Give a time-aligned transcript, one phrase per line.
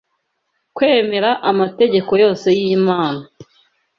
[0.75, 3.21] kwemera amategeko yose y’Imana